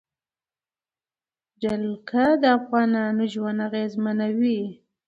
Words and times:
جلګه 1.61 2.25
د 2.41 2.43
افغانانو 2.59 3.23
ژوند 3.33 3.59
اغېزمن 3.67 4.17
کوي. 4.27 4.61